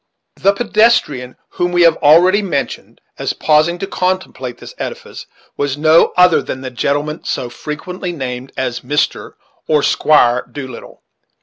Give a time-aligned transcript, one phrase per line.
[0.37, 5.27] The pedestrian whom we have already mentioned, as pausing to contemplate this edifice,
[5.57, 9.33] was no other than the gentleman so frequently named as Mr.
[9.67, 11.03] or Squire Doolittle.